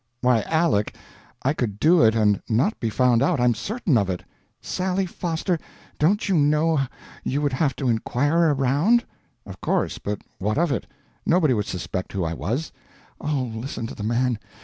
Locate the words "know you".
6.35-7.39